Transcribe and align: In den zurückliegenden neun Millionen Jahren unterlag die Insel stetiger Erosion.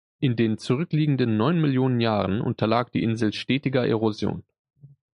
In 0.19 0.35
den 0.35 0.57
zurückliegenden 0.57 1.37
neun 1.37 1.61
Millionen 1.61 1.99
Jahren 2.01 2.41
unterlag 2.41 2.91
die 2.91 3.03
Insel 3.03 3.33
stetiger 3.33 3.85
Erosion. 3.85 4.41